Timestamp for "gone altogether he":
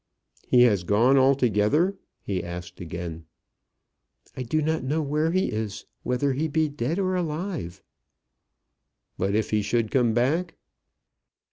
0.83-2.43